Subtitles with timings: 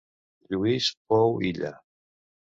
[0.53, 1.71] Lluís Pou Illa.